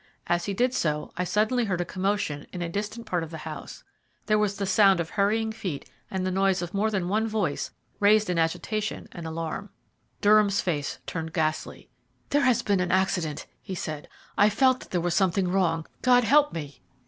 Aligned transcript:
As 0.25 0.45
he 0.45 0.55
did 0.55 0.73
so 0.73 1.13
I 1.15 1.23
suddenly 1.23 1.65
heard 1.65 1.79
a 1.79 1.85
commotion 1.85 2.47
in 2.51 2.63
a 2.63 2.69
distant 2.69 3.05
part 3.05 3.21
of 3.21 3.29
the 3.29 3.37
house; 3.37 3.83
there 4.25 4.39
was 4.39 4.55
the 4.57 4.65
sound 4.65 4.99
of 4.99 5.11
hurrying 5.11 5.51
feet 5.51 5.87
and 6.09 6.25
the 6.25 6.31
noise 6.31 6.63
of 6.63 6.73
more 6.73 6.89
than 6.89 7.07
one 7.07 7.27
voice 7.27 7.69
raised 7.99 8.27
in 8.27 8.39
agitation 8.39 9.07
and 9.11 9.27
alarm. 9.27 9.69
Durham's 10.19 10.59
face 10.59 10.97
turned 11.05 11.33
ghastly. 11.33 11.87
"There 12.31 12.41
has 12.41 12.63
been 12.63 12.79
an 12.79 12.91
accident," 12.91 13.45
he 13.61 13.75
said. 13.75 14.09
"I 14.39 14.49
felt 14.49 14.79
that 14.79 14.89
there 14.89 15.01
was 15.01 15.13
something 15.13 15.47
wrong. 15.49 15.85
God 16.01 16.23
help 16.23 16.51
me!" 16.51 16.81